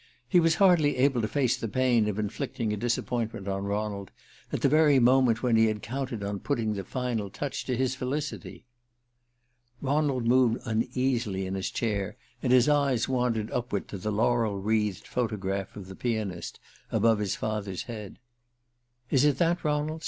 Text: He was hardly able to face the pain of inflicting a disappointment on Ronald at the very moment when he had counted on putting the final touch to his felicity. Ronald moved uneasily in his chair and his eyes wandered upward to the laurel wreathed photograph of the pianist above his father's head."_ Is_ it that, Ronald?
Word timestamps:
He 0.27 0.39
was 0.39 0.55
hardly 0.55 0.97
able 0.97 1.21
to 1.21 1.27
face 1.27 1.55
the 1.55 1.67
pain 1.67 2.07
of 2.09 2.17
inflicting 2.17 2.73
a 2.73 2.75
disappointment 2.75 3.47
on 3.47 3.65
Ronald 3.65 4.09
at 4.51 4.61
the 4.61 4.67
very 4.67 4.97
moment 4.97 5.43
when 5.43 5.55
he 5.55 5.67
had 5.67 5.83
counted 5.83 6.23
on 6.23 6.39
putting 6.39 6.73
the 6.73 6.83
final 6.83 7.29
touch 7.29 7.65
to 7.65 7.77
his 7.77 7.93
felicity. 7.93 8.65
Ronald 9.79 10.25
moved 10.25 10.61
uneasily 10.65 11.45
in 11.45 11.53
his 11.53 11.69
chair 11.69 12.17
and 12.41 12.51
his 12.51 12.67
eyes 12.67 13.07
wandered 13.07 13.51
upward 13.51 13.87
to 13.89 13.99
the 13.99 14.11
laurel 14.11 14.57
wreathed 14.59 15.05
photograph 15.05 15.75
of 15.75 15.85
the 15.85 15.95
pianist 15.95 16.59
above 16.91 17.19
his 17.19 17.35
father's 17.35 17.83
head."_ 17.83 18.17
Is_ 19.15 19.23
it 19.23 19.37
that, 19.37 19.63
Ronald? 19.63 19.99